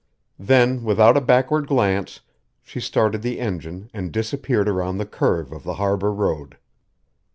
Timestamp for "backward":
1.21-1.67